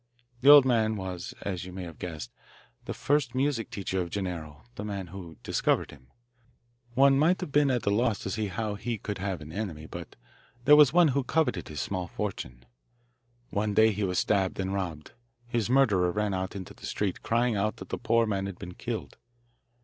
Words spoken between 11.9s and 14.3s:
fortune. One day he was